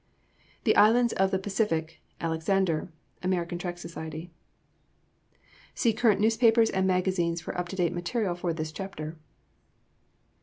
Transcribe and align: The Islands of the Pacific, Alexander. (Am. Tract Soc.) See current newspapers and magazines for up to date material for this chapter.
The 0.63 0.75
Islands 0.75 1.13
of 1.13 1.29
the 1.29 1.37
Pacific, 1.37 2.01
Alexander. 2.19 2.91
(Am. 3.21 3.29
Tract 3.59 3.77
Soc.) 3.81 4.13
See 5.75 5.93
current 5.93 6.19
newspapers 6.19 6.71
and 6.71 6.87
magazines 6.87 7.39
for 7.39 7.55
up 7.55 7.67
to 7.69 7.75
date 7.75 7.93
material 7.93 8.33
for 8.33 8.51
this 8.51 8.71
chapter. 8.71 9.19